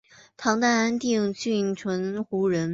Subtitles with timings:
[0.35, 2.69] 唐代安定郡鹑觚人。